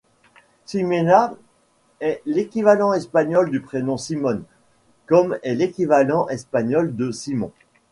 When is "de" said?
6.95-7.11